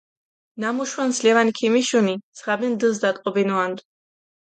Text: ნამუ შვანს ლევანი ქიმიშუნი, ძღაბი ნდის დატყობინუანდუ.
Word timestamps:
ნამუ 0.63 0.87
შვანს 0.91 1.19
ლევანი 1.27 1.55
ქიმიშუნი, 1.61 2.17
ძღაბი 2.43 2.73
ნდის 2.75 3.07
დატყობინუანდუ. 3.07 3.91